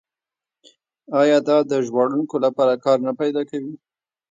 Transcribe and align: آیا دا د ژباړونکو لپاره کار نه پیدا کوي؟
آیا 1.21 1.37
دا 1.47 1.57
د 1.69 1.71
ژباړونکو 1.85 2.35
لپاره 2.45 2.73
کار 2.85 2.97
نه 3.07 3.13
پیدا 3.21 3.41
کوي؟ 3.49 3.73